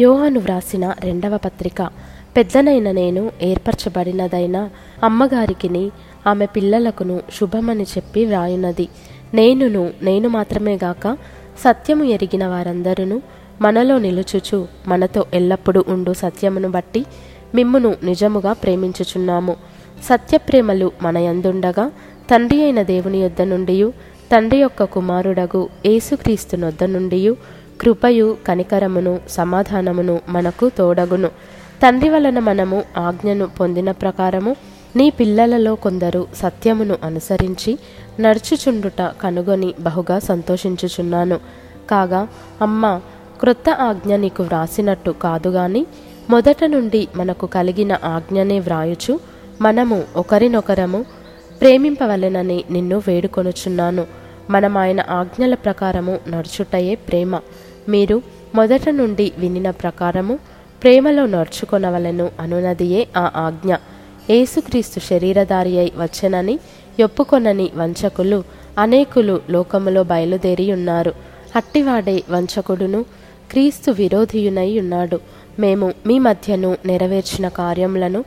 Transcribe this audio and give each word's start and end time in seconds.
యోహాను 0.00 0.40
వ్రాసిన 0.40 0.94
రెండవ 1.04 1.36
పత్రిక. 1.36 1.80
పెద్దనైన 2.36 2.88
నేను 2.90 3.30
ఏర్పరచబడినదైన 3.42 4.56
అమ్మగారికిని 5.04 5.84
ఆమె 6.26 6.46
పిల్లలకును 6.46 7.20
శుభమని 7.36 7.82
చెప్పి 7.82 8.24
వ్రాయున్నది 8.24 8.86
నేనును 9.34 9.90
నేను 10.02 10.28
మాత్రమే 10.28 10.74
గాక 10.84 11.04
సత్యము 11.64 12.04
ఎరిగిన 12.04 12.46
వారందరూ 12.46 13.16
మనలో 13.60 13.98
నిలుచుచు 13.98 14.58
మనతో 14.88 15.24
ఎల్లప్పుడూ 15.34 15.84
ఉండు 15.88 16.12
సత్యమును 16.12 16.70
బట్టి 16.70 17.02
మిమ్మును 17.54 17.94
నిజముగా 18.04 18.52
ప్రేమించుచున్నాము. 18.52 19.56
సత్యప్రేమలు 20.04 20.92
మన 21.02 21.18
యందుండగా 21.18 21.86
తండ్రి 22.30 22.62
అయిన 22.62 22.82
దేవుని 22.82 23.18
యొద్ద 23.18 23.42
నుండి 23.42 23.76
తండ్రి 24.32 24.58
యొక్క 24.60 24.84
కుమారుడగు 24.94 25.60
యేసుక్రీస్తు 25.86 26.56
నొద్ద 26.56 26.84
నుండి 26.84 27.20
కృపయు 27.80 28.36
కనికరమును 28.46 29.20
సమాధానమును 29.28 30.20
మనకు 30.28 30.68
తోడగును. 30.68 31.28
తండ్రి 31.82 32.08
వలన 32.08 32.38
మనము 32.38 32.82
ఆజ్ఞను 32.98 33.46
పొందిన 33.46 33.90
ప్రకారము 33.90 34.56
నీ 34.96 35.10
పిల్లలలో 35.10 35.74
కొందరు 35.74 36.26
సత్యమును 36.36 36.98
అనుసరించి 37.02 37.78
నడుచుచుండుట 38.20 39.02
కనుగొని 39.02 39.74
బహుగా 39.80 40.18
సంతోషించుచున్నాను. 40.18 41.38
కాగా 41.90 42.28
అమ్మ 42.62 43.00
క్రొత్త 43.40 43.70
ఆజ్ఞ 43.70 44.16
నీకు 44.16 44.42
వ్రాసినట్టు 44.42 45.10
కాదు 45.10 45.48
గాని 45.48 45.86
మొదట 46.30 46.64
నుండి 46.66 47.08
మనకు 47.16 47.46
కలిగిన 47.46 47.96
ఆజ్ఞనే 48.04 48.60
వ్రాయుచు 48.60 49.20
మనము 49.60 50.04
ఒకరినొకరము 50.16 51.04
ప్రేమింపవలెనని 51.60 52.64
నిన్ను 52.70 53.02
వేడుకొనుచున్నాను. 53.06 54.06
మనం 54.50 54.76
ఆయన 54.76 55.04
ఆజ్ఞల 55.10 55.54
ప్రకారము 55.54 56.18
నడుచుటయే 56.28 56.94
ప్రేమ. 56.94 57.40
మీరు 57.88 58.22
మొదట 58.54 58.88
నుండి 58.88 59.32
వినిన 59.38 59.70
ప్రకారము 59.70 60.38
ప్రేమలో 60.82 61.26
నడుచుకొనవలను 61.26 62.30
అనునదియే 62.40 63.08
ఆ 63.16 63.30
ఆజ్ఞ. 63.36 63.74
ఏసుక్రీస్తు 64.30 65.00
శరీరధారి 65.00 65.78
అయి 65.78 65.92
వచ్చెనని 65.96 66.58
ఒప్పుకొనని 67.04 67.70
వంచకులు 67.76 68.44
అనేకులు 68.78 69.40
లోకములో 69.50 70.02
బయలుదేరి 70.02 70.72
ఉన్నారు. 70.72 71.12
అట్టివాడే 71.56 72.22
వంచకుడును 72.30 73.02
క్రీస్తు 73.50 73.90
విరోధియునై 73.90 74.78
ఉన్నాడు. 74.78 75.20
మేము 75.58 75.92
మీ 76.06 76.18
మధ్యను 76.18 76.76
నెరవేర్చిన 76.86 77.48
కార్యములను 77.48 78.24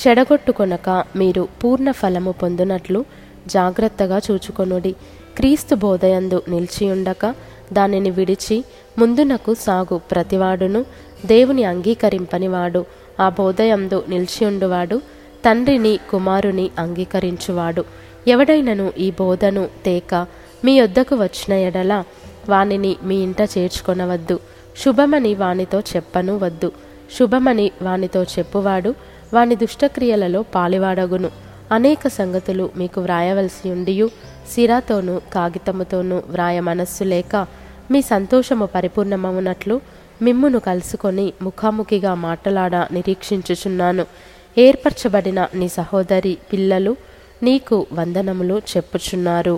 చెడగొట్టుకొనక 0.00 1.04
మీరు 1.16 1.48
పూర్ణ 1.64 1.90
ఫలము 1.90 2.32
పొందునట్లు 2.32 3.04
జాగ్రత్తగా 3.46 4.20
చూచుకొనుడి. 4.30 4.94
క్రీస్తు 5.36 5.74
బోధయందు 5.74 6.42
నిలిచియుండక 6.48 7.34
దానిని 7.72 8.10
విడిచి 8.10 8.64
ముందునకు 8.98 9.54
సాగు 9.54 9.98
ప్రతివాడును 9.98 10.84
దేవుని 11.26 11.64
అంగీకరింపనివాడు. 11.64 12.84
ఆ 13.20 13.28
బోధయందు 13.28 14.04
నిలిచియుండువాడు 14.08 14.96
తండ్రిని 15.44 15.98
కుమారుని 16.10 16.70
అంగీకరించువాడు. 16.78 17.84
ఎవడైనను 18.28 18.92
ఈ 18.98 19.10
బోధను 19.10 19.68
తేక 19.84 20.26
మీ 20.64 20.78
యొద్దకు 20.78 21.16
వచ్చిన 21.16 21.52
ఎడల 21.52 22.04
వానిని 22.48 22.96
మీ 23.02 23.16
ఇంట 23.16 23.40
చేర్చుకొనవద్దు. 23.40 24.38
శుభమని 24.84 25.34
వానితో 25.34 25.80
చెప్పను 25.80 26.38
వద్దు 26.38 26.72
శుభమని 27.18 27.70
వానితో 27.82 28.22
చెప్పువాడు 28.22 28.94
వాని 29.34 29.56
దుష్టక్రియలలో 29.56 30.42
పాలివాడగును. 30.42 31.30
అనేక 31.74 32.08
సంగతులు 32.08 32.64
మీకు 32.76 32.98
వ్రాయవలసి 33.00 33.70
ఉండియు. 33.70 34.06
సిరాతోనూ 34.54 35.14
కాగితముతోనూ 35.32 36.16
వ్రాయ 36.28 36.60
మనస్సు 36.60 37.04
లేక 37.04 37.34
మీ 37.90 38.00
సంతోషము 38.02 38.66
పరిపూర్ణమవునట్లు 38.74 39.80
మిమ్మును 40.22 40.58
కలుసుకొని 40.58 41.26
ముఖాముఖిగా 41.42 42.12
మాటలాడ 42.14 42.76
నిరీక్షించుచున్నాను. 42.76 44.04
ఏర్పరచబడిన 44.58 45.40
నీ 45.54 45.68
సహోదరి 45.68 46.34
పిల్లలు 46.52 46.92
నీకు 47.42 47.86
వందనములు 47.92 48.56
చెప్పుచున్నారు. 48.72 49.56